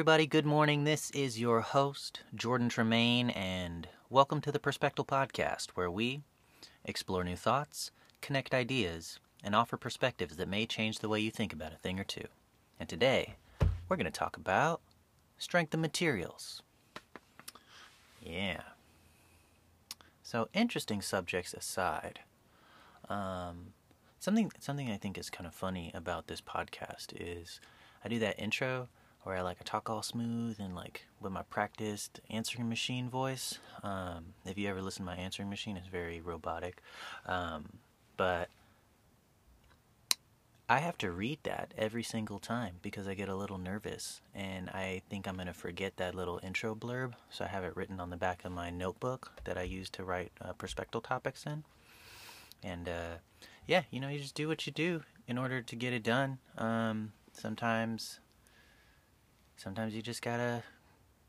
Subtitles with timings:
[0.00, 0.26] everybody.
[0.26, 0.84] Good morning.
[0.84, 6.22] This is your host, Jordan Tremaine, and welcome to the Perspective Podcast, where we
[6.86, 7.90] explore new thoughts,
[8.22, 12.00] connect ideas, and offer perspectives that may change the way you think about a thing
[12.00, 12.24] or two.
[12.78, 13.34] And today,
[13.90, 14.80] we're going to talk about
[15.36, 16.62] strength of materials.
[18.22, 18.62] Yeah.
[20.22, 22.20] So, interesting subjects aside,
[23.10, 23.74] um,
[24.18, 27.60] something something I think is kind of funny about this podcast is
[28.02, 28.88] I do that intro
[29.22, 33.58] where I like I talk all smooth and like with my practiced answering machine voice.
[33.82, 36.82] Um, if you ever listen to my answering machine, it's very robotic,
[37.26, 37.78] um,
[38.16, 38.48] but
[40.70, 44.70] I have to read that every single time because I get a little nervous and
[44.70, 47.14] I think I'm going to forget that little intro blurb.
[47.28, 50.04] So I have it written on the back of my notebook that I use to
[50.04, 50.52] write uh,
[51.02, 51.64] topics in.
[52.62, 53.16] And uh,
[53.66, 56.38] yeah, you know, you just do what you do in order to get it done.
[56.56, 58.20] Um, sometimes,
[59.60, 60.62] sometimes you just gotta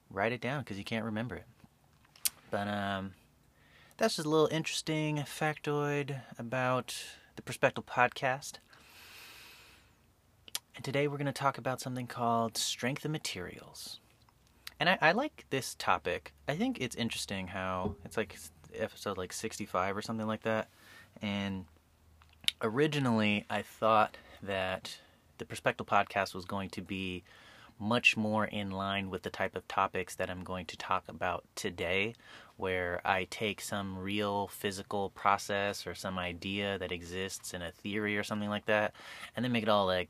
[0.09, 1.45] write it down because you can't remember it.
[2.49, 3.11] But um,
[3.97, 6.95] that's just a little interesting factoid about
[7.35, 8.53] the Perspective Podcast.
[10.75, 13.99] And today we're going to talk about something called strength of materials.
[14.79, 16.33] And I, I, like this topic.
[16.47, 18.37] I think it's interesting how it's like
[18.73, 20.69] episode like 65 or something like that.
[21.21, 21.65] And
[22.61, 24.97] originally I thought that
[25.37, 27.23] the Perspective podcast was going to be
[27.81, 31.43] much more in line with the type of topics that I'm going to talk about
[31.55, 32.13] today,
[32.55, 38.17] where I take some real physical process or some idea that exists in a theory
[38.17, 38.93] or something like that,
[39.35, 40.09] and then make it all like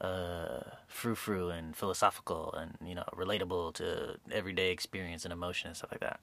[0.00, 5.76] uh, frou frou and philosophical and you know relatable to everyday experience and emotion and
[5.76, 6.20] stuff like that.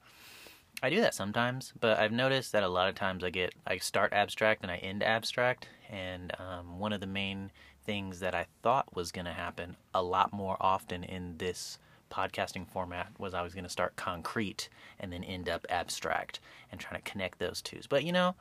[0.82, 3.78] I do that sometimes, but I've noticed that a lot of times I get I
[3.78, 7.50] start abstract and I end abstract, and um, one of the main
[7.84, 11.78] things that I thought was going to happen a lot more often in this
[12.10, 14.68] podcasting format was I was going to start concrete
[14.98, 16.40] and then end up abstract
[16.70, 17.80] and trying to connect those two.
[17.88, 18.34] But you know,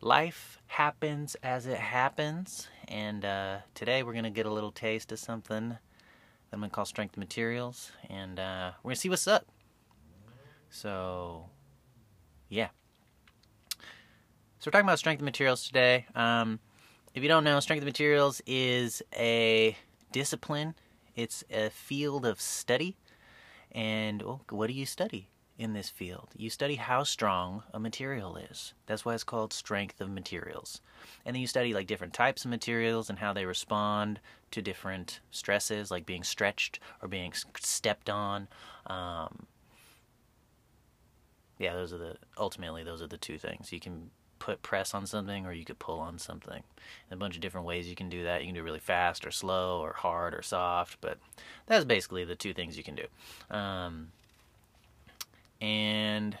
[0.00, 5.12] life happens as it happens, and uh, today we're going to get a little taste
[5.12, 5.78] of something that
[6.52, 9.46] I'm going to call strength materials, and uh, we're going to see what's up.
[10.70, 11.46] So,
[12.48, 12.68] yeah.
[14.58, 16.06] So, we're talking about strength materials today.
[16.14, 16.58] Um,
[17.16, 19.74] if you don't know, strength of materials is a
[20.12, 20.74] discipline,
[21.16, 22.98] it's a field of study.
[23.72, 25.30] And well, what do you study?
[25.58, 26.28] in this field.
[26.36, 28.74] You study how strong a material is.
[28.84, 30.82] That's why it's called strength of materials.
[31.24, 35.20] And then you study like different types of materials and how they respond to different
[35.30, 38.48] stresses, like being stretched or being stepped on.
[38.86, 39.46] Um,
[41.58, 43.72] yeah, those are the ultimately those are the two things.
[43.72, 46.62] You can put press on something or you could pull on something.
[47.10, 48.40] And a bunch of different ways you can do that.
[48.40, 51.18] You can do really fast or slow or hard or soft, but
[51.66, 53.06] that's basically the two things you can do.
[53.54, 54.08] Um,
[55.60, 56.36] and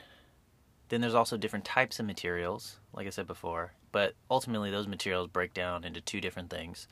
[0.88, 5.28] then there's also different types of materials, like I said before, but ultimately those materials
[5.28, 6.86] break down into two different things.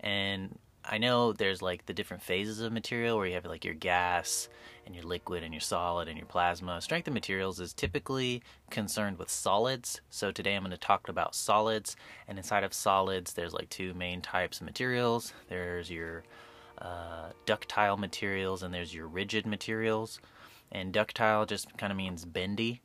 [0.00, 0.58] And
[0.90, 4.48] I know there's like the different phases of material where you have like your gas
[4.86, 6.80] and your liquid and your solid and your plasma.
[6.80, 10.00] Strength of materials is typically concerned with solids.
[10.08, 11.94] So today I'm going to talk about solids.
[12.26, 15.34] And inside of solids, there's like two main types of materials.
[15.48, 16.24] There's your
[16.80, 20.20] uh, ductile materials and there's your rigid materials.
[20.72, 22.80] And ductile just kind of means bendy.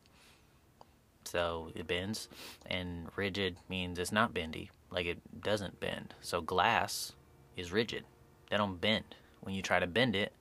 [1.23, 2.27] So it bends.
[2.65, 4.71] And rigid means it's not bendy.
[4.91, 6.13] Like it doesn't bend.
[6.19, 7.13] So glass
[7.55, 8.03] is rigid.
[8.49, 9.15] They don't bend.
[9.41, 10.33] When you try to bend it,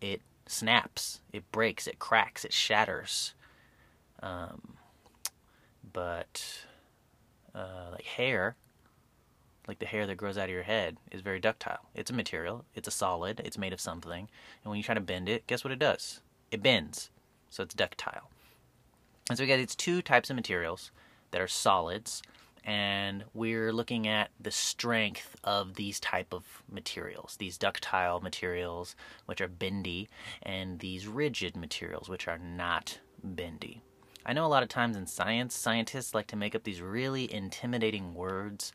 [0.00, 3.34] it snaps, it breaks, it cracks, it shatters.
[4.22, 4.74] Um,
[5.92, 6.64] but
[7.54, 8.56] uh, like hair,
[9.68, 11.86] like the hair that grows out of your head, is very ductile.
[11.94, 14.28] It's a material, it's a solid, it's made of something.
[14.62, 16.20] And when you try to bend it, guess what it does?
[16.50, 17.10] it bends,
[17.50, 18.30] so it's ductile.
[19.28, 20.90] And so we got these two types of materials
[21.30, 22.22] that are solids,
[22.66, 28.96] and we're looking at the strength of these type of materials, these ductile materials,
[29.26, 30.08] which are bendy,
[30.42, 33.80] and these rigid materials, which are not bendy.
[34.26, 37.32] I know a lot of times in science, scientists like to make up these really
[37.32, 38.72] intimidating words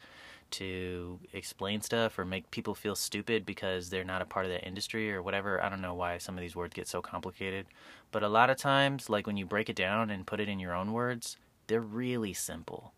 [0.51, 4.65] to explain stuff or make people feel stupid because they're not a part of that
[4.65, 5.61] industry or whatever.
[5.61, 7.65] I don't know why some of these words get so complicated.
[8.11, 10.59] But a lot of times, like when you break it down and put it in
[10.59, 11.35] your own words,
[11.67, 12.93] they're really simple.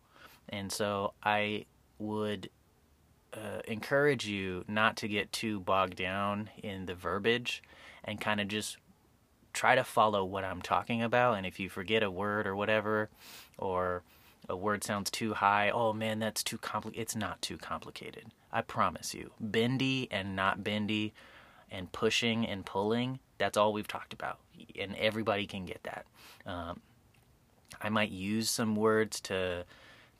[0.48, 1.66] And so I
[1.98, 2.50] would
[3.32, 7.62] uh, encourage you not to get too bogged down in the verbiage
[8.04, 8.76] and kind of just
[9.52, 11.34] try to follow what I'm talking about.
[11.34, 13.08] And if you forget a word or whatever,
[13.56, 14.02] or
[14.48, 17.02] a word sounds too high, oh man, that's too complicated.
[17.02, 18.26] It's not too complicated.
[18.52, 19.30] I promise you.
[19.40, 21.14] Bendy and not bendy
[21.70, 24.38] and pushing and pulling, That's all we've talked about,
[24.78, 26.06] and everybody can get that.
[26.46, 26.80] Um,
[27.80, 29.64] I might use some words to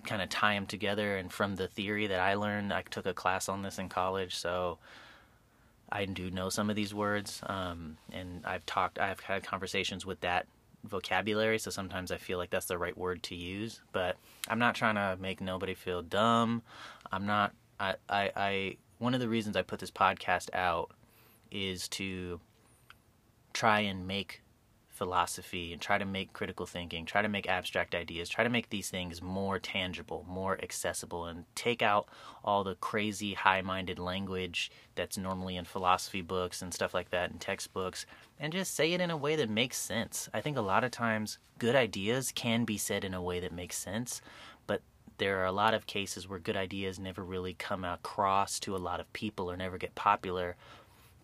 [0.05, 3.15] kind of tie them together, and from the theory that I learned, I took a
[3.15, 4.79] class on this in college, so
[5.91, 10.21] I do know some of these words, um, and I've talked, I've had conversations with
[10.21, 10.47] that
[10.85, 13.81] vocabulary, so sometimes I feel like that's the right word to use.
[13.93, 14.17] But
[14.49, 16.63] I'm not trying to make nobody feel dumb.
[17.11, 17.53] I'm not.
[17.81, 17.95] I.
[18.09, 18.31] I.
[18.37, 20.91] I one of the reasons I put this podcast out
[21.51, 22.41] is to
[23.53, 24.41] try and make
[24.95, 28.71] philosophy and try to make critical thinking, try to make abstract ideas, try to make
[28.71, 32.09] these things more tangible, more accessible, and take out
[32.45, 37.31] all the crazy high minded language that's normally in philosophy books and stuff like that
[37.31, 38.07] and textbooks,
[38.39, 40.29] and just say it in a way that makes sense.
[40.33, 43.53] I think a lot of times good ideas can be said in a way that
[43.53, 44.23] makes sense,
[44.67, 44.81] but
[45.19, 48.79] there are a lot of cases where good ideas never really come across to a
[48.79, 50.57] lot of people or never get popular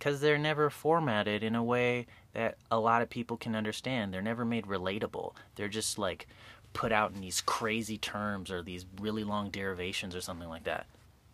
[0.01, 4.15] because they're never formatted in a way that a lot of people can understand.
[4.15, 5.35] They're never made relatable.
[5.57, 6.27] They're just like
[6.73, 10.87] put out in these crazy terms or these really long derivations or something like that.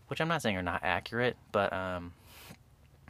[0.08, 2.12] Which I'm not saying are not accurate, but um,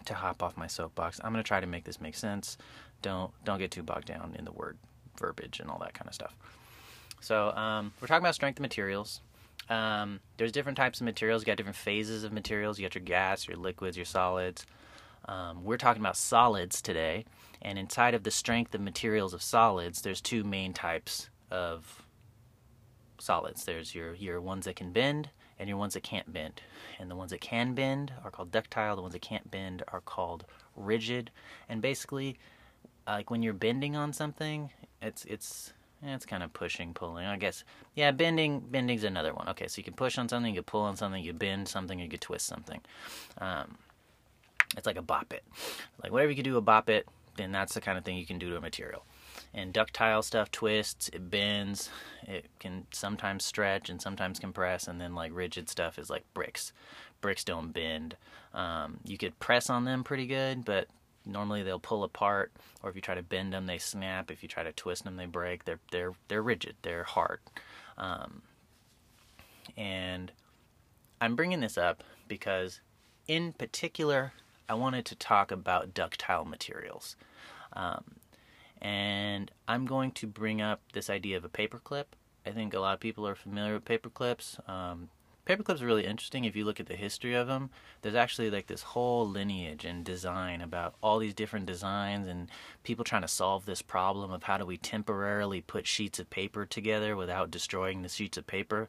[0.05, 2.59] to hop off my soapbox, I'm to try to make this make sense.
[3.01, 4.77] Don't don't get too bogged down in the word
[5.19, 6.37] verbiage and all that kind of stuff.
[7.21, 9.23] So um, we're talking about strength of materials.
[9.71, 11.43] Um, there's different types of materials.
[11.43, 12.79] You got different phases of materials.
[12.79, 14.67] You got your gas, your liquids, your solids.
[15.27, 17.25] Um, we're talking about solids today,
[17.63, 22.07] and inside of the strength of materials of solids, there's two main types of
[23.19, 23.65] solids.
[23.65, 26.61] There's your your ones that can bend and your ones that can't bend.
[26.99, 28.97] And the ones that can bend are called ductile.
[28.97, 30.45] The ones that can't bend are called
[30.75, 31.31] rigid.
[31.69, 32.39] And basically,
[33.07, 34.71] like when you're bending on something,
[35.01, 37.27] it's it's it's kind of pushing, pulling.
[37.27, 37.65] I guess
[37.95, 39.49] yeah, bending bending's another one.
[39.51, 41.99] Okay, so you can push on something, you can pull on something, you bend something,
[41.99, 42.81] you can twist something.
[43.39, 43.79] Um,
[44.77, 45.45] it's like a bop it.
[46.03, 47.07] Like whatever you can do a bop it,
[47.37, 49.05] then that's the kind of thing you can do to a material.
[49.55, 51.91] And ductile stuff twists, it bends,
[52.27, 56.73] it can sometimes stretch and sometimes compress, and then like rigid stuff is like bricks.
[57.21, 58.17] Bricks don't bend.
[58.55, 60.89] Um, you could press on them pretty good, but
[61.25, 62.53] normally they'll pull apart,
[62.83, 64.31] or if you try to bend them, they snap.
[64.31, 65.65] If you try to twist them, they break.
[65.65, 66.77] They're they're they're rigid.
[66.83, 67.41] They're hard.
[67.99, 68.43] Um,
[69.77, 70.33] and
[71.21, 72.81] I'm bringing this up because,
[73.27, 74.33] in particular,
[74.69, 77.17] I wanted to talk about ductile materials.
[77.73, 78.05] Um,
[78.81, 82.07] and I'm going to bring up this idea of a paperclip.
[82.45, 84.69] I think a lot of people are familiar with paperclips.
[84.69, 85.09] Um,
[85.47, 87.71] paperclips are really interesting if you look at the history of them.
[88.03, 92.49] There's actually like this whole lineage and design about all these different designs and
[92.83, 96.67] people trying to solve this problem of how do we temporarily put sheets of paper
[96.67, 98.89] together without destroying the sheets of paper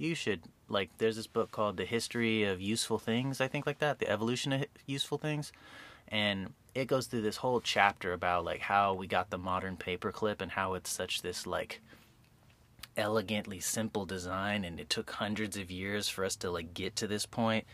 [0.00, 3.78] you should like there's this book called the history of useful things i think like
[3.78, 5.52] that the evolution of useful things.
[6.08, 10.40] And it goes through this whole chapter about like how we got the modern paperclip
[10.40, 11.80] and how it's such this like
[12.96, 17.06] elegantly simple design and it took hundreds of years for us to like get to
[17.06, 17.64] this point.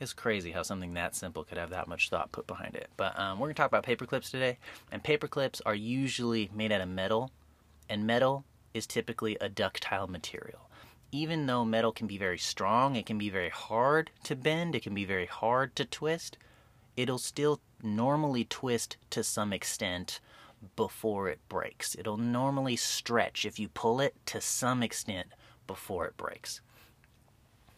[0.00, 2.88] It's crazy how something that simple could have that much thought put behind it.
[2.96, 4.58] But um, we're going to talk about paperclips today.
[4.90, 7.30] And paperclips are usually made out of metal.
[7.88, 10.63] And metal is typically a ductile material
[11.14, 14.82] even though metal can be very strong, it can be very hard to bend, it
[14.82, 16.36] can be very hard to twist,
[16.96, 20.18] it'll still normally twist to some extent
[20.74, 21.94] before it breaks.
[21.96, 25.28] It'll normally stretch if you pull it to some extent
[25.68, 26.60] before it breaks.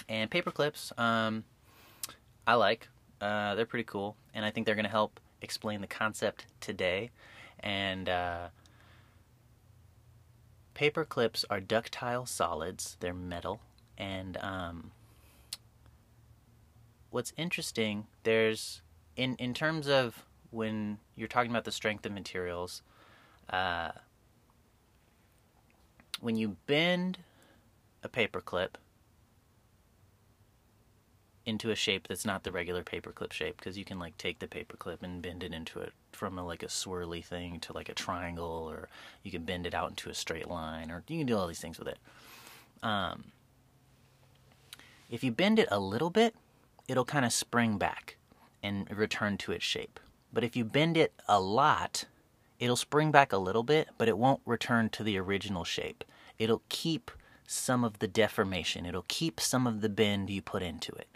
[0.08, 1.44] And paper clips, um,
[2.46, 2.88] I like.
[3.20, 7.10] Uh, they're pretty cool, and I think they're going to help explain the concept today.
[7.60, 8.48] And uh,
[10.76, 13.62] paper clips are ductile solids, they're metal,
[13.96, 14.90] and um,
[17.08, 18.82] what's interesting, there's
[19.16, 22.82] in in terms of when you're talking about the strength of materials,
[23.48, 23.90] uh,
[26.20, 27.18] when you bend
[28.02, 28.76] a paper clip
[31.46, 34.48] into a shape that's not the regular paperclip shape because you can like take the
[34.48, 37.94] paperclip and bend it into it from a, like a swirly thing to like a
[37.94, 38.88] triangle or
[39.22, 41.60] you can bend it out into a straight line or you can do all these
[41.60, 41.98] things with it.
[42.82, 43.26] Um,
[45.08, 46.34] if you bend it a little bit
[46.88, 48.16] it'll kind of spring back
[48.62, 50.00] and return to its shape.
[50.32, 52.06] But if you bend it a lot
[52.58, 56.02] it'll spring back a little bit but it won't return to the original shape.
[56.40, 57.12] It'll keep
[57.46, 58.84] some of the deformation.
[58.84, 61.06] It'll keep some of the bend you put into it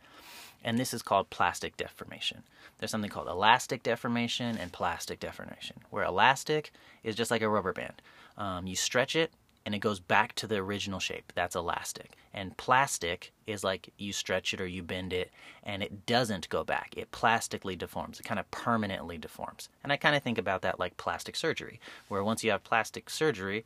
[0.65, 2.43] and this is called plastic deformation.
[2.79, 7.73] There's something called elastic deformation and plastic deformation, where elastic is just like a rubber
[7.73, 8.03] band.
[8.37, 9.33] Um, you stretch it
[9.67, 11.33] and it goes back to the original shape.
[11.35, 12.13] That's elastic.
[12.33, 15.31] And plastic is like you stretch it or you bend it
[15.63, 16.95] and it doesn't go back.
[16.97, 18.19] It plastically deforms.
[18.19, 19.69] It kind of permanently deforms.
[19.83, 23.11] And I kind of think about that like plastic surgery, where once you have plastic
[23.11, 23.65] surgery,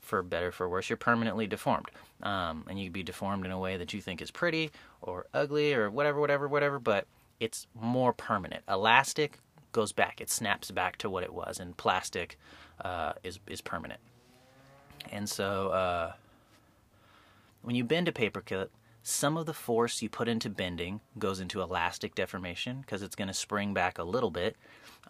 [0.00, 1.90] for better for worse, you're permanently deformed.
[2.22, 4.70] Um, and you can be deformed in a way that you think is pretty
[5.02, 7.06] or ugly or whatever, whatever, whatever, but
[7.38, 8.62] it's more permanent.
[8.68, 9.38] Elastic
[9.72, 12.38] goes back, it snaps back to what it was, and plastic
[12.84, 14.00] uh, is, is permanent.
[15.10, 16.12] And so uh,
[17.62, 18.68] when you bend a paperclip,
[19.02, 23.28] some of the force you put into bending goes into elastic deformation because it's going
[23.28, 24.56] to spring back a little bit,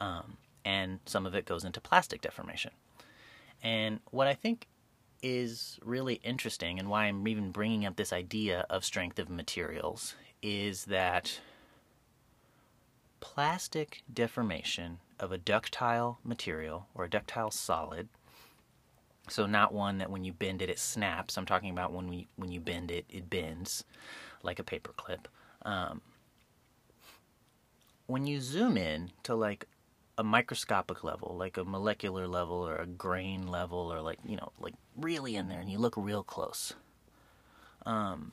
[0.01, 2.71] um, and some of it goes into plastic deformation.
[3.63, 4.69] And what I think
[5.23, 10.15] is really interesting, and why I'm even bringing up this idea of strength of materials,
[10.43, 11.41] is that
[13.21, 18.09] plastic deformation of a ductile material or a ductile solid
[19.31, 21.37] so not one that when you bend it it snaps.
[21.37, 23.85] I'm talking about when we when you bend it it bends
[24.43, 25.29] like a paper clip.
[25.63, 26.01] Um,
[28.07, 29.67] when you zoom in to like
[30.19, 34.53] a microscopic level, like a molecular level or a grain level, or like you know
[34.59, 36.75] like really in there, and you look real close.
[37.87, 38.33] Um,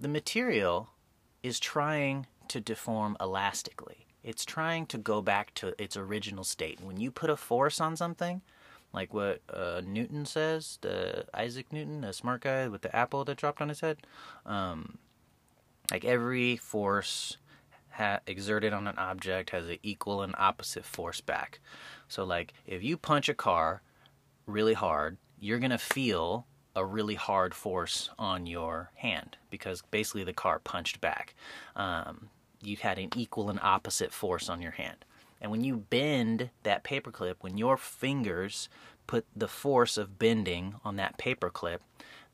[0.00, 0.90] the material
[1.42, 6.80] is trying to deform elastically it's trying to go back to its original state.
[6.80, 8.42] When you put a force on something,
[8.92, 13.36] like what uh, Newton says, the Isaac Newton, the smart guy with the apple that
[13.36, 13.98] dropped on his head,
[14.46, 14.98] um,
[15.90, 17.36] like every force
[17.92, 21.60] ha- exerted on an object has an equal and opposite force back.
[22.08, 23.82] So, like if you punch a car
[24.46, 30.32] really hard, you're gonna feel a really hard force on your hand because basically the
[30.32, 31.34] car punched back.
[31.76, 32.30] Um,
[32.62, 35.04] you had an equal and opposite force on your hand.
[35.40, 38.68] And when you bend that paperclip, when your fingers
[39.06, 41.80] put the force of bending on that paperclip,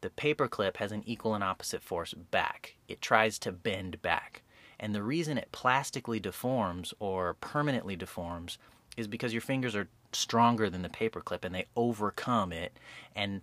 [0.03, 2.77] the paperclip has an equal and opposite force back.
[2.87, 4.43] It tries to bend back.
[4.81, 8.59] And the reason it plastically deforms or permanently deforms
[8.97, 12.73] is because your fingers are stronger than the paperclip and they overcome it.
[13.15, 13.43] And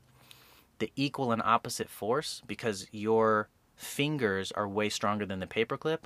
[0.80, 6.00] the equal and opposite force, because your fingers are way stronger than the paperclip,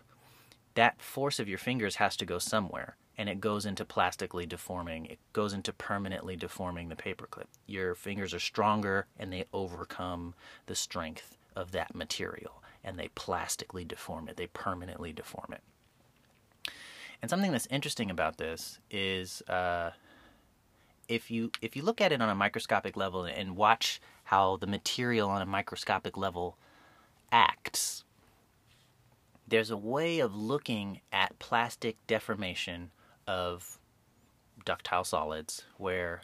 [0.76, 2.96] that force of your fingers has to go somewhere.
[3.18, 5.06] And it goes into plastically deforming.
[5.08, 7.48] It goes into permanently deforming the paperclip.
[7.68, 10.36] Your fingers are stronger and they overcome
[10.68, 15.62] the strength of that material and they plastically deform it they permanently deform it
[17.22, 19.92] and something that's interesting about this is uh,
[21.08, 24.68] if you if you look at it on a microscopic level and watch how the
[24.68, 26.58] material on a microscopic level
[27.32, 28.04] acts
[29.48, 32.92] there's a way of looking at plastic deformation
[33.28, 33.80] of
[34.66, 36.22] ductile solids where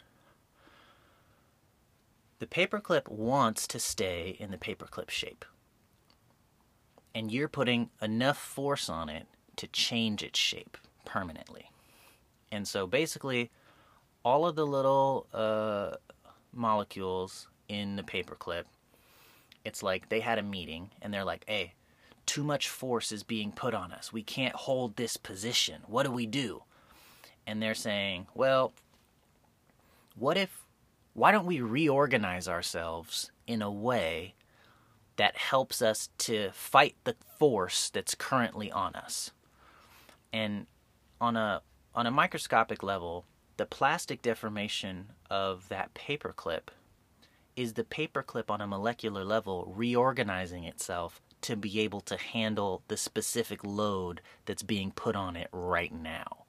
[2.38, 5.44] the paperclip wants to stay in the paperclip shape.
[7.16, 11.70] And you're putting enough force on it to change its shape permanently.
[12.52, 13.50] And so basically,
[14.22, 15.96] all of the little uh,
[16.52, 18.64] molecules in the paperclip,
[19.64, 21.72] it's like they had a meeting and they're like, hey,
[22.26, 24.12] too much force is being put on us.
[24.12, 25.82] We can't hold this position.
[25.86, 26.64] What do we do?
[27.46, 28.74] And they're saying, well,
[30.16, 30.66] what if,
[31.14, 34.34] why don't we reorganize ourselves in a way
[35.16, 39.30] that helps us to fight the force that's currently on us?
[40.32, 40.66] And
[41.20, 41.62] on a,
[41.94, 43.24] on a microscopic level,
[43.56, 46.68] the plastic deformation of that paperclip
[47.56, 52.96] is the paperclip on a molecular level reorganizing itself to be able to handle the
[52.96, 56.44] specific load that's being put on it right now.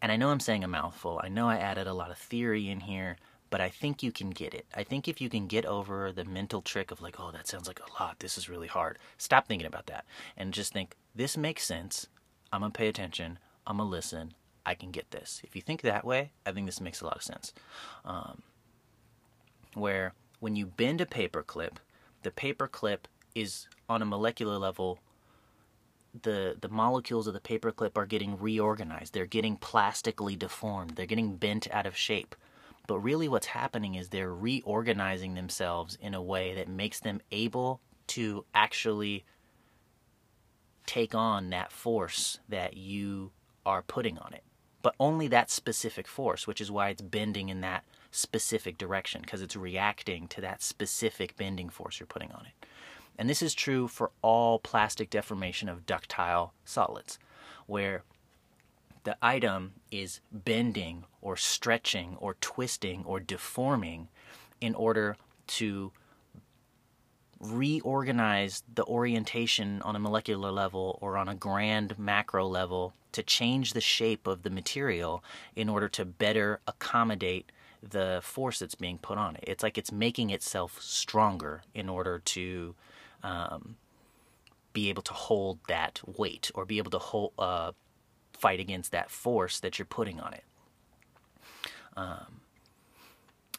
[0.00, 1.20] And I know I'm saying a mouthful.
[1.22, 3.16] I know I added a lot of theory in here,
[3.52, 4.64] but I think you can get it.
[4.74, 7.68] I think if you can get over the mental trick of like, oh, that sounds
[7.68, 10.06] like a lot, this is really hard, stop thinking about that
[10.38, 12.06] and just think, this makes sense.
[12.50, 13.38] I'm to pay attention.
[13.66, 14.32] I'm to listen.
[14.64, 15.42] I can get this.
[15.44, 17.52] If you think that way, I think this makes a lot of sense.
[18.06, 18.40] Um,
[19.74, 21.78] where when you bend a paper clip,
[22.22, 24.98] the paper clip is on a molecular level
[26.22, 29.14] the the molecules of the paperclip are getting reorganized.
[29.14, 30.90] They're getting plastically deformed.
[30.90, 32.34] They're getting bent out of shape.
[32.86, 37.80] But really what's happening is they're reorganizing themselves in a way that makes them able
[38.08, 39.24] to actually
[40.86, 43.30] take on that force that you
[43.64, 44.42] are putting on it.
[44.82, 49.40] But only that specific force, which is why it's bending in that specific direction because
[49.40, 52.66] it's reacting to that specific bending force you're putting on it.
[53.18, 57.18] And this is true for all plastic deformation of ductile solids,
[57.66, 58.02] where
[59.04, 64.08] the item is bending or stretching or twisting or deforming
[64.60, 65.16] in order
[65.46, 65.92] to
[67.40, 73.72] reorganize the orientation on a molecular level or on a grand macro level to change
[73.72, 75.22] the shape of the material
[75.56, 77.50] in order to better accommodate
[77.82, 79.44] the force that's being put on it.
[79.46, 82.74] It's like it's making itself stronger in order to
[83.24, 83.76] um,
[84.72, 87.72] be able to hold that weight or be able to hold, uh,
[88.42, 90.44] fight against that force that you're putting on it.
[91.96, 92.40] Um,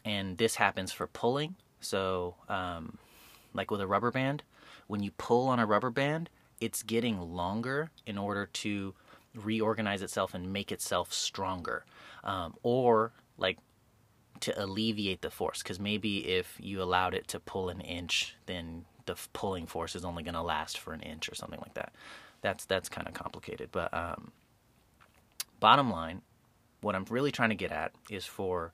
[0.04, 1.56] and this happens for pulling.
[1.80, 2.98] So, um,
[3.54, 4.42] like with a rubber band,
[4.86, 6.28] when you pull on a rubber band,
[6.60, 8.94] it's getting longer in order to
[9.34, 11.84] reorganize itself and make itself stronger.
[12.22, 13.58] Um, or like
[14.40, 18.84] to alleviate the force, because maybe if you allowed it to pull an inch, then
[19.06, 21.92] the pulling force is only going to last for an inch or something like that.
[22.42, 24.32] That's that's kind of complicated, but um,
[25.60, 26.22] bottom line,
[26.80, 28.72] what I'm really trying to get at is for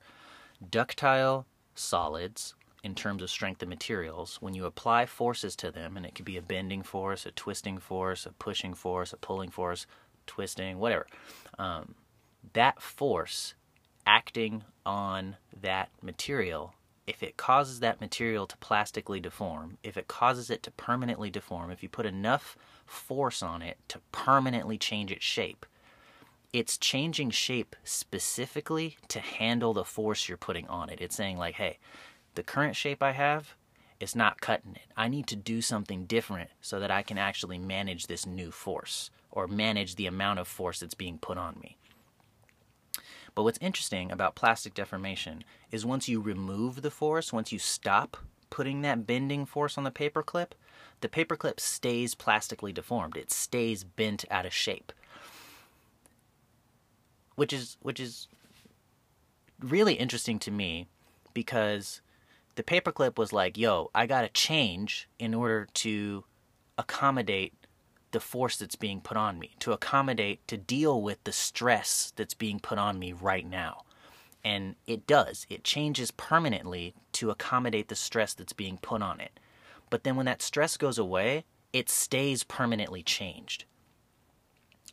[0.69, 1.45] ductile
[1.75, 6.15] solids in terms of strength of materials, when you apply forces to them, and it
[6.15, 9.85] could be a bending force, a twisting force, a pushing force, a pulling force,
[10.25, 11.05] twisting, whatever,
[11.59, 11.93] um,
[12.53, 13.53] that force
[14.05, 16.73] acting on that material,
[17.05, 21.69] if it causes that material to plastically deform, if it causes it to permanently deform,
[21.69, 25.65] if you put enough force on it to permanently change its shape,
[26.53, 30.99] it's changing shape specifically to handle the force you're putting on it.
[31.01, 31.79] It's saying, like, hey,
[32.35, 33.55] the current shape I have
[33.99, 34.91] is not cutting it.
[34.97, 39.11] I need to do something different so that I can actually manage this new force
[39.29, 41.77] or manage the amount of force that's being put on me.
[43.33, 48.17] But what's interesting about plastic deformation is once you remove the force, once you stop
[48.49, 50.51] putting that bending force on the paperclip,
[50.99, 53.15] the paperclip stays plastically deformed.
[53.15, 54.91] It stays bent out of shape.
[57.41, 58.27] Which is which is
[59.59, 60.85] really interesting to me
[61.33, 62.01] because
[62.53, 66.23] the paperclip was like, yo, I got to change in order to
[66.77, 67.55] accommodate
[68.11, 72.35] the force that's being put on me, to accommodate, to deal with the stress that's
[72.35, 73.85] being put on me right now.
[74.43, 75.47] And it does.
[75.49, 79.39] It changes permanently to accommodate the stress that's being put on it.
[79.89, 83.65] But then when that stress goes away, it stays permanently changed.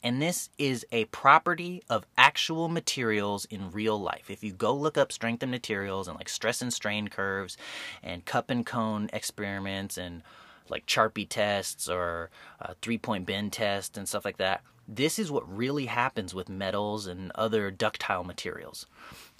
[0.02, 4.30] And this is a property of actual materials in real life.
[4.30, 7.56] If you go look up strength and materials and like stress and strain curves
[8.02, 10.22] and cup and cone experiments and
[10.68, 12.30] like Charpy tests or
[12.60, 16.48] uh, three point bend tests and stuff like that, this is what really happens with
[16.48, 18.86] metals and other ductile materials.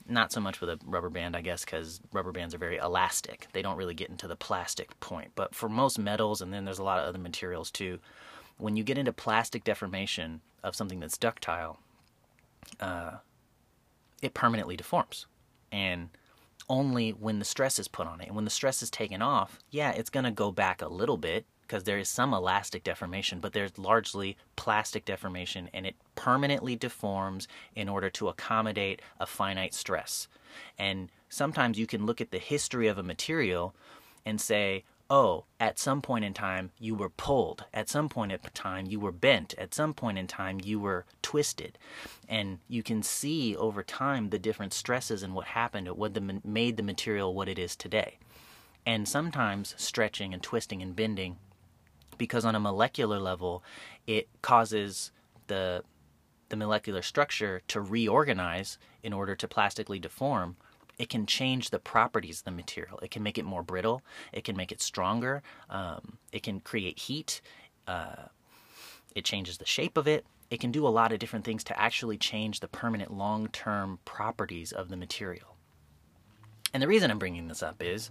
[0.06, 3.46] Not so much with a rubber band, I guess, because rubber bands are very elastic.
[3.52, 5.32] They don't really get into the plastic point.
[5.34, 7.98] But for most metals, and then there's a lot of other materials too,
[8.58, 11.78] when you get into plastic deformation of something that's ductile,
[12.80, 13.12] uh,
[14.20, 15.26] it permanently deforms.
[15.72, 16.10] And
[16.68, 18.26] only when the stress is put on it.
[18.26, 21.16] And when the stress is taken off, yeah, it's going to go back a little
[21.16, 26.76] bit because there is some elastic deformation, but there's largely plastic deformation and it permanently
[26.76, 30.28] deforms in order to accommodate a finite stress.
[30.78, 33.74] And sometimes you can look at the history of a material
[34.24, 38.38] and say, oh, at some point in time you were pulled, at some point in
[38.52, 41.78] time you were bent, at some point in time you were twisted.
[42.28, 46.76] And you can see over time the different stresses and what happened, what the, made
[46.76, 48.18] the material what it is today.
[48.84, 51.36] And sometimes stretching and twisting and bending,
[52.16, 53.62] because on a molecular level,
[54.06, 55.10] it causes
[55.46, 55.84] the
[56.50, 60.56] the molecular structure to reorganize in order to plastically deform
[60.98, 62.98] it can change the properties of the material.
[63.02, 64.02] It can make it more brittle.
[64.32, 65.42] It can make it stronger.
[65.70, 67.40] Um, it can create heat.
[67.86, 68.26] Uh,
[69.14, 70.26] it changes the shape of it.
[70.50, 74.00] It can do a lot of different things to actually change the permanent long term
[74.04, 75.56] properties of the material.
[76.74, 78.10] And the reason I'm bringing this up is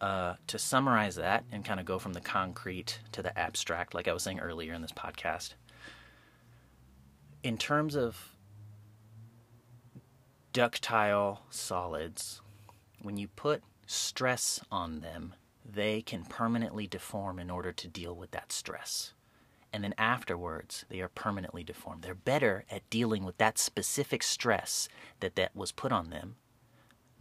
[0.00, 4.08] uh, to summarize that and kind of go from the concrete to the abstract, like
[4.08, 5.54] I was saying earlier in this podcast.
[7.42, 8.35] In terms of
[10.56, 12.40] ductile solids,
[13.02, 15.34] when you put stress on them,
[15.70, 19.12] they can permanently deform in order to deal with that stress.
[19.70, 22.00] And then afterwards, they are permanently deformed.
[22.00, 24.88] They're better at dealing with that specific stress
[25.20, 26.36] that that was put on them.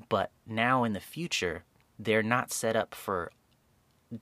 [0.07, 1.65] But now in the future,
[1.99, 3.33] they're not set up for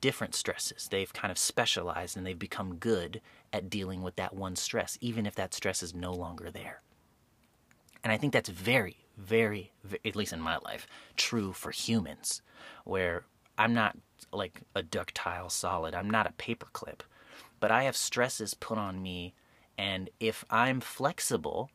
[0.02, 0.88] different stresses.
[0.88, 3.22] They've kind of specialized and they've become good
[3.54, 6.82] at dealing with that one stress, even if that stress is no longer there.
[8.04, 12.42] And I think that's very, very, very, at least in my life, true for humans,
[12.84, 13.24] where
[13.58, 13.98] I'm not
[14.32, 17.02] like a ductile solid, I'm not a paperclip,
[17.60, 19.34] but I have stresses put on me.
[19.78, 21.70] And if I'm flexible,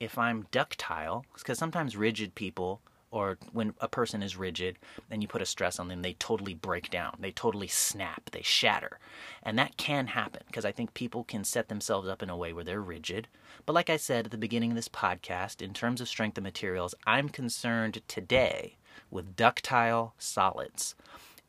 [0.00, 2.80] if I'm ductile, because sometimes rigid people
[3.14, 4.76] or when a person is rigid
[5.08, 7.16] and you put a stress on them, they totally break down.
[7.20, 8.28] They totally snap.
[8.32, 8.98] They shatter.
[9.40, 12.52] And that can happen because I think people can set themselves up in a way
[12.52, 13.28] where they're rigid.
[13.66, 16.42] But like I said at the beginning of this podcast, in terms of strength of
[16.42, 18.78] materials, I'm concerned today
[19.12, 20.96] with ductile solids.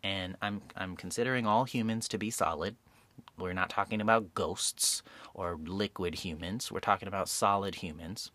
[0.04, 2.76] And I'm, I'm considering all humans to be solid.
[3.40, 5.02] We're not talking about ghosts
[5.34, 6.72] or liquid humans.
[6.72, 8.30] We're talking about solid humans.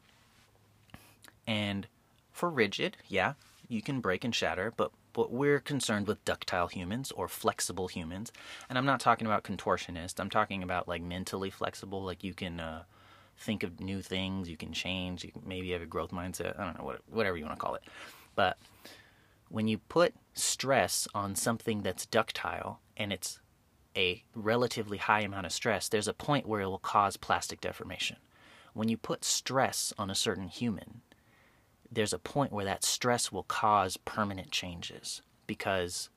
[1.46, 1.86] And
[2.32, 3.34] for rigid, yeah,
[3.68, 8.30] you can break and shatter, but but we're concerned with ductile humans or flexible humans.
[8.68, 10.20] And I'm not talking about contortionist.
[10.20, 12.84] I'm talking about like mentally flexible, like you can uh,
[13.36, 16.58] think of new things, you can change, you maybe have a growth mindset.
[16.58, 17.82] I don't know what whatever you want to call it.
[18.34, 18.58] But
[19.48, 23.40] when you put stress on something that's ductile and it's
[23.96, 28.16] a relatively high amount of stress, there's a point where it will cause plastic deformation.
[28.72, 31.02] When you put stress on a certain human,
[31.90, 36.08] there's a point where that stress will cause permanent changes because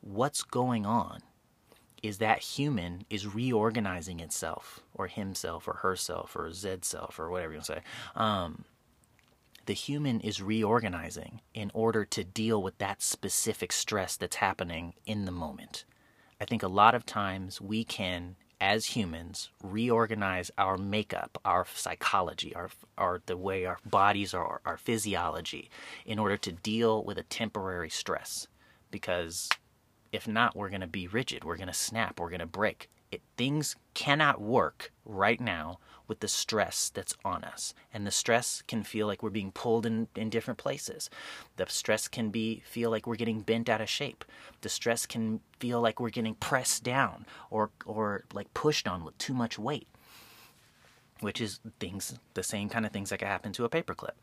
[0.00, 1.20] what's going on
[2.02, 7.52] is that human is reorganizing itself or himself or herself or z self or whatever
[7.52, 7.80] you want to say.
[8.14, 8.64] Um,
[9.66, 15.24] the human is reorganizing in order to deal with that specific stress that's happening in
[15.24, 15.86] the moment.
[16.40, 22.54] I think a lot of times we can as humans reorganize our makeup, our psychology,
[22.54, 25.70] our, our the way our bodies are, our physiology,
[26.06, 28.46] in order to deal with a temporary stress.
[28.90, 29.48] Because
[30.12, 31.44] if not, we're going to be rigid.
[31.44, 32.20] We're going to snap.
[32.20, 32.88] We're going to break.
[33.10, 37.74] It, things cannot work right now with the stress that's on us.
[37.92, 41.08] And the stress can feel like we're being pulled in, in different places.
[41.56, 44.24] The stress can be feel like we're getting bent out of shape.
[44.60, 49.16] The stress can feel like we're getting pressed down or or like pushed on with
[49.18, 49.88] too much weight.
[51.20, 54.16] Which is things the same kind of things that can happen to a paperclip.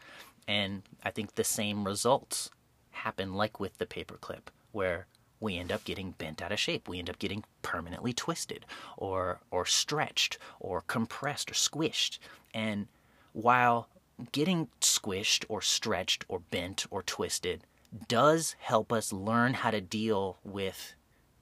[0.47, 2.49] And I think the same results
[2.91, 5.07] happen like with the paperclip, where
[5.41, 6.87] we end up getting bent out of shape.
[6.87, 12.19] We end up getting permanently twisted or or stretched or compressed or squished.
[12.53, 12.87] And
[13.33, 13.89] while
[14.31, 17.65] getting squished or stretched or bent or twisted
[18.07, 20.93] does help us learn how to deal with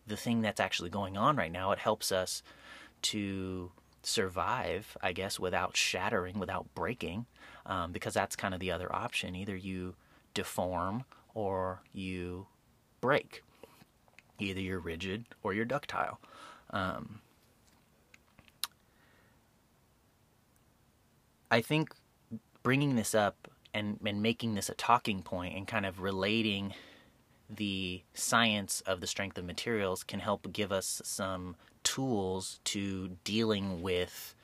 [0.07, 2.41] the thing that's actually going on right now, it helps us
[3.01, 7.25] to survive, I guess, without shattering, without breaking,
[7.65, 9.35] um, because that's kind of the other option.
[9.35, 9.95] Either you
[10.33, 11.03] deform
[11.35, 12.47] or you
[13.01, 13.43] break.
[14.39, 16.19] Either you're rigid or you're ductile.
[16.71, 17.21] Um,
[21.51, 21.93] I think
[22.63, 26.73] bringing this up and, and making this a talking point and kind of relating
[27.49, 33.81] the science of the strength of materials can help give us some tools to dealing
[33.81, 34.35] with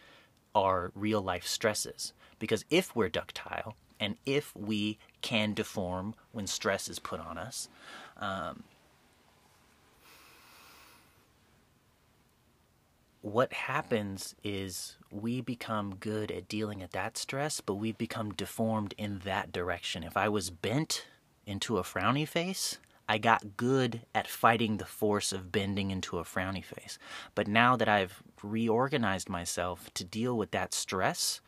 [0.55, 2.13] our real life stresses.
[2.39, 7.69] Because if we're ductile and if we can deform when stress is put on us,
[8.17, 8.63] um,
[13.25, 18.93] what happens is we become good at dealing at that stress, but we become deformed
[18.99, 20.03] in that direction.
[20.03, 21.07] If I was bent
[21.47, 22.77] into a frowny face,
[23.09, 26.99] I got good at fighting the force of bending into a frowny face.
[27.33, 31.41] But now that I've reorganized myself to deal with that stress,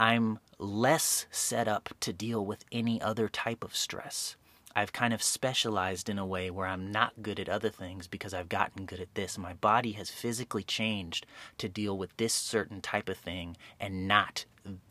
[0.00, 4.34] I'm less set up to deal with any other type of stress.
[4.74, 8.32] I've kind of specialized in a way where I'm not good at other things because
[8.32, 9.36] I've gotten good at this.
[9.36, 11.26] My body has physically changed
[11.58, 14.44] to deal with this certain type of thing and not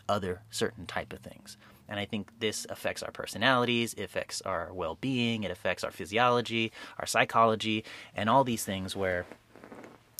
[0.07, 1.57] other certain type of things.
[1.87, 5.91] And I think this affects our personalities, it affects our well being, it affects our
[5.91, 7.83] physiology, our psychology,
[8.15, 9.25] and all these things where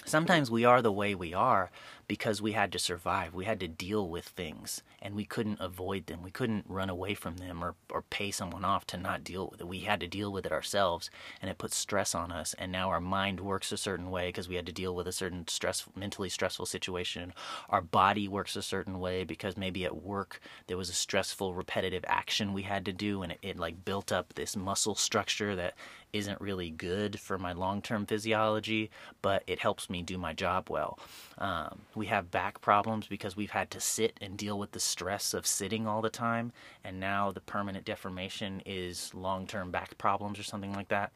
[0.05, 1.71] sometimes we are the way we are
[2.11, 3.33] because we had to survive.
[3.33, 6.21] We had to deal with things and we couldn't avoid them.
[6.21, 9.61] We couldn't run away from them or, or pay someone off to not deal with
[9.61, 9.67] it.
[9.69, 11.09] We had to deal with it ourselves
[11.41, 12.53] and it put stress on us.
[12.59, 15.13] And now our mind works a certain way because we had to deal with a
[15.13, 17.31] certain stress, mentally stressful situation.
[17.69, 22.03] Our body works a certain way because maybe at work there was a stressful, repetitive
[22.07, 25.75] action we had to do and it, it like built up this muscle structure that
[26.13, 30.69] isn't really good for my long term physiology, but it helps me do my job
[30.69, 30.99] well.
[31.37, 35.35] Um, we have back problems because we've had to sit and deal with the stress
[35.35, 36.51] of sitting all the time,
[36.83, 41.11] and now the permanent deformation is long term back problems or something like that.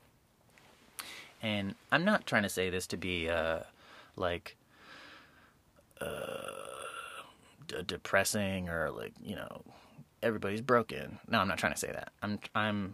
[1.42, 3.62] And I'm not trying to say this to be uh,
[4.16, 4.58] like
[6.00, 6.52] uh,
[7.68, 9.64] d- depressing or like, you know,
[10.22, 11.18] everybody's broken.
[11.28, 12.12] No, I'm not trying to say that.
[12.22, 12.94] I'm I'm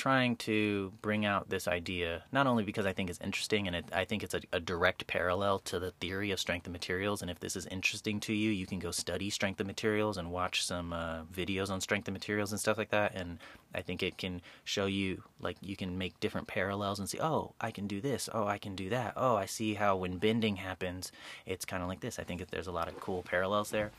[0.00, 3.84] trying to bring out this idea not only because I think it's interesting and it,
[3.92, 7.20] I think it's a, a, direct parallel to the theory of strength of materials.
[7.20, 10.32] And if this is interesting to you, you can go study strength of materials and
[10.32, 13.14] watch some uh, videos on strength of materials and stuff like that.
[13.14, 13.40] And
[13.74, 17.52] I think it can show you, like, you can make different parallels and see, oh,
[17.60, 18.30] I can do this.
[18.32, 19.12] Oh, I can do that.
[19.18, 21.12] Oh, I see how when bending happens,
[21.44, 22.18] it's kind of like this.
[22.18, 23.90] I think there's a lot of cool parallels there.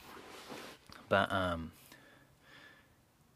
[1.08, 1.70] But, um,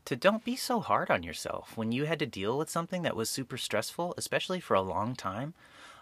[0.07, 3.17] to don't be so hard on yourself when you had to deal with something that
[3.17, 5.53] was super stressful, especially for a long time.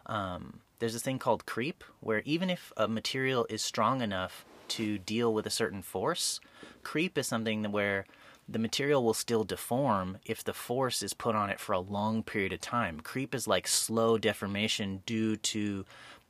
[0.06, 4.98] Um, there's this thing called creep, where even if a material is strong enough to
[4.98, 6.38] deal with a certain force,
[6.82, 8.04] creep is something where
[8.46, 12.22] the material will still deform if the force is put on it for a long
[12.22, 13.00] period of time.
[13.00, 15.86] Creep is like slow deformation due to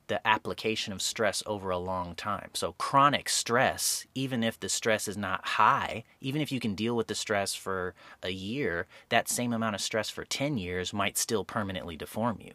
[0.07, 2.49] the application of stress over a long time.
[2.53, 6.95] So, chronic stress, even if the stress is not high, even if you can deal
[6.95, 11.17] with the stress for a year, that same amount of stress for 10 years might
[11.17, 12.53] still permanently deform you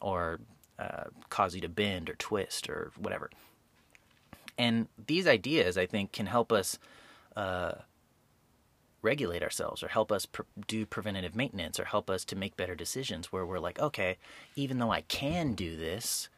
[0.00, 0.40] or
[0.78, 3.30] uh, cause you to bend or twist or whatever.
[4.58, 6.78] And these ideas, I think, can help us
[7.36, 7.72] uh,
[9.02, 12.74] regulate ourselves or help us pr- do preventative maintenance or help us to make better
[12.74, 14.16] decisions where we're like, okay,
[14.56, 16.28] even though I can do this,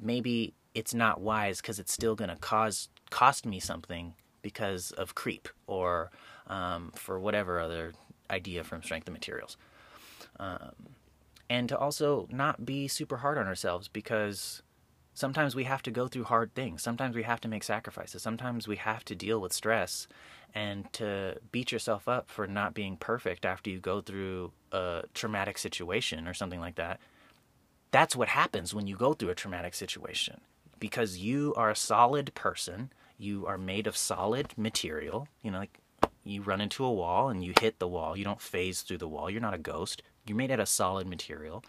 [0.00, 5.14] maybe it's not wise because it's still going to cause cost me something because of
[5.14, 6.10] creep or
[6.46, 7.92] um, for whatever other
[8.30, 9.56] idea from strength of materials.
[10.38, 10.72] Um,
[11.50, 14.62] and to also not be super hard on ourselves because
[15.14, 16.82] sometimes we have to go through hard things.
[16.82, 18.22] Sometimes we have to make sacrifices.
[18.22, 20.06] Sometimes we have to deal with stress.
[20.54, 25.58] And to beat yourself up for not being perfect after you go through a traumatic
[25.58, 27.00] situation or something like that
[27.90, 30.40] that's what happens when you go through a traumatic situation
[30.78, 32.90] because you are a solid person.
[33.18, 35.28] You are made of solid material.
[35.42, 35.78] You know, like
[36.24, 38.16] you run into a wall and you hit the wall.
[38.16, 39.30] You don't phase through the wall.
[39.30, 40.02] You're not a ghost.
[40.26, 41.64] You're made out of solid material.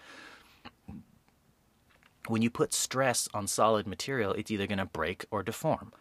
[2.27, 5.93] When you put stress on solid material, it's either going to break or deform.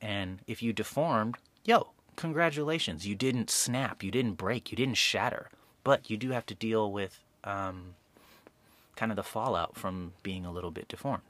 [0.00, 3.06] And if you deformed, yo, congratulations.
[3.06, 4.02] You didn't snap.
[4.02, 4.70] You didn't break.
[4.72, 5.50] You didn't shatter.
[5.84, 7.94] But you do have to deal with um,
[8.96, 11.22] kind of the fallout from being a little bit deformed.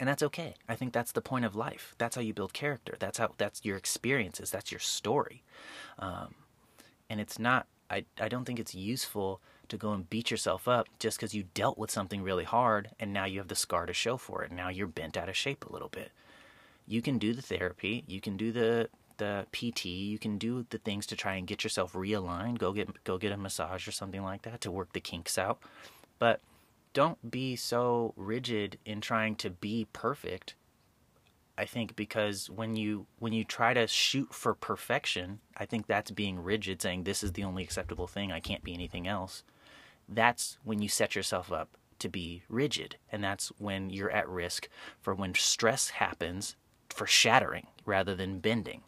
[0.00, 0.54] And that's okay.
[0.68, 1.94] I think that's the point of life.
[1.98, 2.96] That's how you build character.
[2.98, 4.50] That's how that's your experiences.
[4.50, 5.44] That's your story.
[5.98, 6.34] Um,
[7.08, 7.66] and it's not.
[7.88, 11.44] I I don't think it's useful to go and beat yourself up just because you
[11.54, 14.52] dealt with something really hard and now you have the scar to show for it.
[14.52, 16.10] Now you're bent out of shape a little bit.
[16.86, 18.04] You can do the therapy.
[18.06, 19.86] You can do the the PT.
[19.86, 22.58] You can do the things to try and get yourself realigned.
[22.58, 25.60] Go get go get a massage or something like that to work the kinks out.
[26.18, 26.40] But
[26.94, 30.54] don't be so rigid in trying to be perfect.
[31.58, 36.10] I think because when you when you try to shoot for perfection, I think that's
[36.10, 39.42] being rigid saying this is the only acceptable thing, I can't be anything else.
[40.08, 44.68] That's when you set yourself up to be rigid and that's when you're at risk
[45.00, 46.56] for when stress happens
[46.88, 48.82] for shattering rather than bending.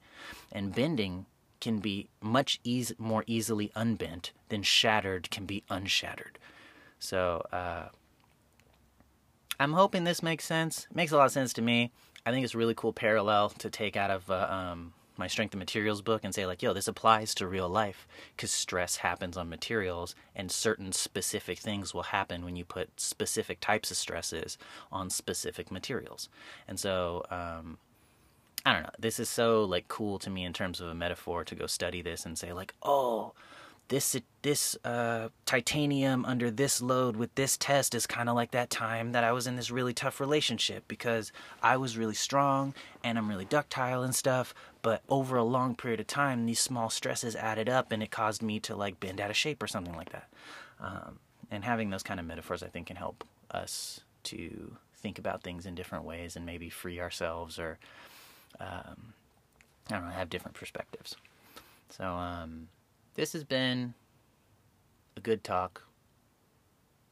[0.53, 1.27] And bending
[1.61, 6.39] can be much eas- more easily unbent than shattered can be unshattered.
[6.99, 7.89] So uh,
[9.59, 10.87] I'm hoping this makes sense.
[10.91, 11.93] It makes a lot of sense to me.
[12.25, 15.55] I think it's a really cool parallel to take out of uh, um, my strength
[15.55, 19.37] of materials book and say like, yo, this applies to real life because stress happens
[19.37, 24.59] on materials, and certain specific things will happen when you put specific types of stresses
[24.91, 26.29] on specific materials.
[26.67, 27.79] And so, um,
[28.65, 28.91] I don't know.
[28.99, 32.03] This is so like cool to me in terms of a metaphor to go study
[32.03, 33.33] this and say like, oh
[33.89, 38.71] this this uh, titanium under this load with this test is kind of like that
[38.71, 43.19] time that I was in this really tough relationship because I was really strong and
[43.19, 44.55] I'm really ductile and stuff.
[44.83, 48.43] But over a long period of time, these small stresses added up and it caused
[48.43, 50.29] me to like bend out of shape or something like that.
[50.81, 51.19] Um,
[51.51, 55.67] and having those kind of metaphors, I think, can help us to think about things
[55.67, 57.79] in different ways and maybe free ourselves or
[58.61, 59.13] um,
[59.91, 61.17] I don't know, have different perspectives.
[61.91, 62.05] So.
[62.05, 62.69] Um,
[63.17, 63.95] this has been
[65.17, 65.83] a good talk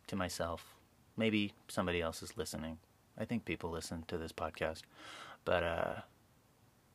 [0.06, 0.74] to myself.
[1.16, 2.78] Maybe somebody else is listening.
[3.18, 4.82] I think people listen to this podcast,
[5.44, 5.94] but uh,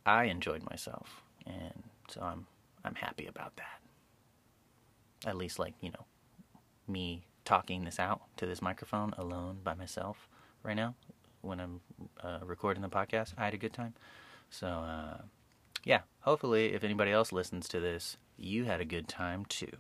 [0.06, 2.46] I enjoyed myself, and so I'm
[2.84, 3.82] I'm happy about that.
[5.26, 6.06] At least, like you know,
[6.88, 10.28] me talking this out to this microphone alone by myself
[10.62, 10.94] right now
[11.42, 11.82] when I'm
[12.22, 13.94] uh, recording the podcast, I had a good time.
[14.50, 15.18] So uh,
[15.84, 19.72] yeah, hopefully, if anybody else listens to this, you had a good time too.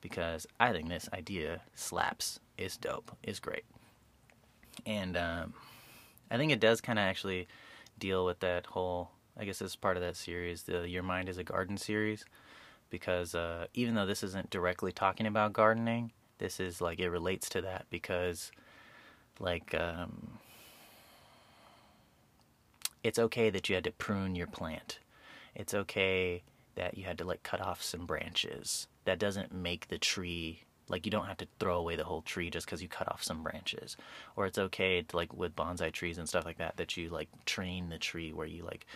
[0.00, 2.38] Because I think this idea slaps.
[2.56, 3.10] It's dope.
[3.22, 3.64] It's great.
[4.84, 5.54] And um,
[6.30, 7.48] I think it does kind of actually
[7.98, 9.10] deal with that whole.
[9.38, 12.24] I guess it's part of that series, the Your Mind is a Garden series.
[12.90, 17.48] because uh, even though this isn't directly talking about gardening, this is like it relates
[17.50, 18.50] to that because,
[19.40, 20.38] like, um,
[23.02, 24.98] it's okay that you had to prune your plant.
[25.54, 26.42] It's okay
[26.76, 28.86] that you had to like cut off some branches.
[29.04, 32.48] That doesn't make the tree like you don't have to throw away the whole tree
[32.48, 33.96] just because you cut off some branches.
[34.36, 37.28] Or it's okay to like with bonsai trees and stuff like that that you like
[37.44, 38.86] train the tree where you like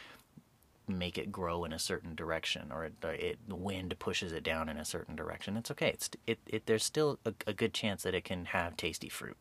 [0.87, 4.69] make it grow in a certain direction or it, it the wind pushes it down
[4.69, 5.57] in a certain direction.
[5.57, 5.89] It's okay.
[5.89, 9.37] It's it, it there's still a, a good chance that it can have tasty fruit.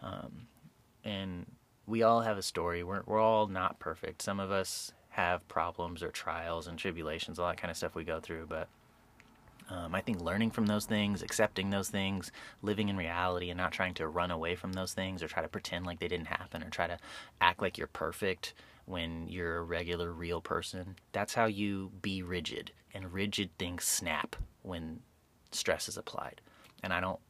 [0.00, 0.46] Um,
[1.04, 1.46] and
[1.86, 2.82] we all have a story.
[2.82, 4.22] We're we're all not perfect.
[4.22, 8.02] Some of us have problems or trials and tribulations, all that kind of stuff we
[8.04, 8.68] go through, but
[9.68, 13.72] um, I think learning from those things, accepting those things, living in reality, and not
[13.72, 16.62] trying to run away from those things or try to pretend like they didn't happen
[16.62, 16.98] or try to
[17.40, 18.54] act like you're perfect
[18.86, 20.96] when you're a regular, real person.
[21.12, 22.72] That's how you be rigid.
[22.94, 25.00] And rigid things snap when
[25.50, 26.40] stress is applied.
[26.82, 27.20] And I don't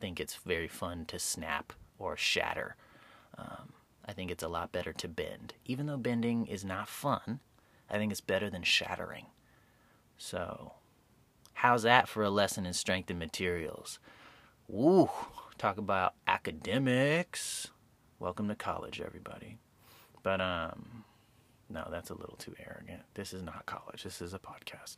[0.00, 2.76] think it's very fun to snap or shatter.
[3.38, 3.72] Um,
[4.06, 5.54] I think it's a lot better to bend.
[5.64, 7.40] Even though bending is not fun,
[7.90, 9.26] I think it's better than shattering.
[10.16, 10.74] So,
[11.54, 13.98] how's that for a lesson in strength and materials?
[14.68, 15.10] Woo!
[15.58, 17.68] Talk about academics.
[18.18, 19.58] Welcome to college, everybody.
[20.22, 21.04] But um,
[21.68, 23.02] no, that's a little too arrogant.
[23.14, 24.04] This is not college.
[24.04, 24.96] This is a podcast.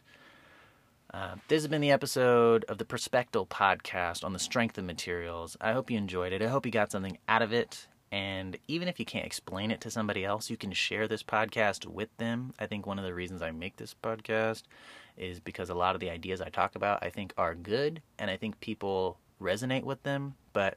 [1.13, 5.57] Uh, this has been the episode of the Perspective podcast on the strength of materials.
[5.61, 6.43] I hope you enjoyed it.
[6.43, 7.87] I hope you got something out of it.
[8.11, 11.87] And even if you can't explain it to somebody else, you can share this podcast
[11.87, 12.55] with them.
[12.59, 14.63] I think one of the reasons I make this podcast
[15.17, 18.31] is because a lot of the ideas I talk about I think are good and
[18.31, 20.77] I think people resonate with them, but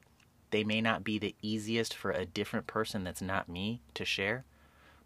[0.49, 4.43] they may not be the easiest for a different person that's not me to share.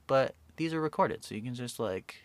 [0.08, 2.16] But these are recorded, so you can just like,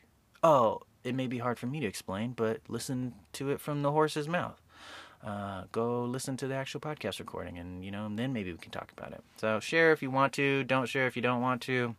[0.42, 3.92] oh, it may be hard for me to explain, but listen to it from the
[3.92, 4.59] horse's mouth
[5.24, 8.58] uh, go listen to the actual podcast recording and you know and then maybe we
[8.58, 9.22] can talk about it.
[9.36, 11.94] So share if you want to don't share if you don't want to.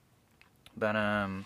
[0.75, 1.45] But um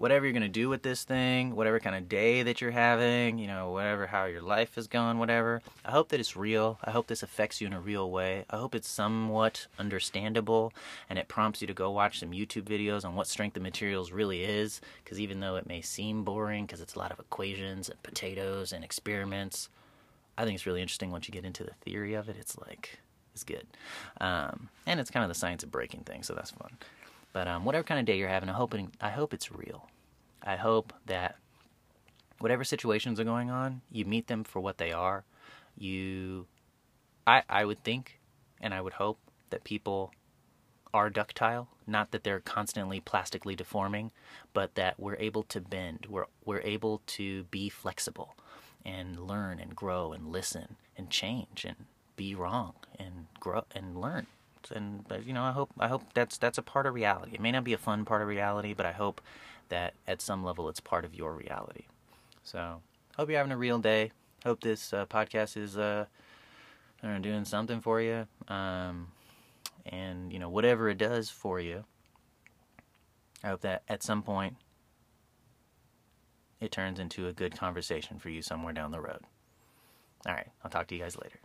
[0.00, 3.36] whatever you're going to do with this thing whatever kind of day that you're having
[3.36, 6.78] you know whatever how your life is going whatever i hope that it's real.
[6.82, 8.46] I hope this affects you in a real way.
[8.48, 10.72] I hope it's somewhat understandable
[11.10, 14.10] and it prompts you to go watch some youtube videos on what strength of materials
[14.10, 14.80] really is.
[15.04, 18.72] Because even though it may seem boring because it's a lot of equations and potatoes
[18.72, 19.68] and experiments
[20.40, 22.36] I think it's really interesting once you get into the theory of it.
[22.40, 22.98] It's like
[23.34, 23.66] it's good,
[24.22, 26.70] um, and it's kind of the science of breaking things, so that's fun.
[27.34, 29.90] But um, whatever kind of day you're having, I hope I hope it's real.
[30.42, 31.36] I hope that
[32.38, 35.24] whatever situations are going on, you meet them for what they are.
[35.76, 36.46] You,
[37.26, 38.18] I I would think,
[38.62, 39.18] and I would hope
[39.50, 40.10] that people
[40.94, 44.10] are ductile, not that they're constantly plastically deforming,
[44.54, 46.06] but that we're able to bend.
[46.08, 48.36] We're we're able to be flexible
[48.84, 51.76] and learn and grow and listen and change and
[52.16, 54.26] be wrong and grow and learn.
[54.74, 57.32] And you know, I hope I hope that's that's a part of reality.
[57.34, 59.20] It may not be a fun part of reality, but I hope
[59.70, 61.84] that at some level it's part of your reality.
[62.42, 62.82] So
[63.16, 64.12] hope you're having a real day.
[64.44, 66.06] Hope this uh, podcast is uh,
[67.02, 68.26] know, doing something for you.
[68.48, 69.08] Um,
[69.86, 71.84] and you know whatever it does for you,
[73.42, 74.56] I hope that at some point
[76.60, 79.20] it turns into a good conversation for you somewhere down the road.
[80.26, 81.40] All right, I'll talk to you guys later.